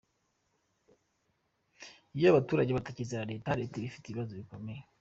Iyo 2.15 2.27
abaturage 2.29 2.71
batakizera 2.77 3.29
Leta, 3.31 3.57
Leta 3.59 3.75
iba 3.77 3.87
ifite 3.89 4.05
ibibazo 4.07 4.33
bikomeye. 4.41 4.81